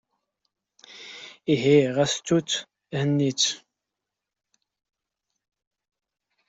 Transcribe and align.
Ihi 1.53 1.77
ɣas 1.95 2.13
ttu-tt. 2.15 2.63
Henni-tt. 2.97 3.43